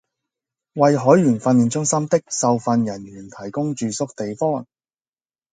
[0.73, 4.65] 為海員訓練中心的受訓人員提供住宿地方